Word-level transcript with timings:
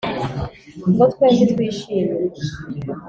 ngo 0.89 1.03
twembi 1.11 1.43
twishime 1.51 2.17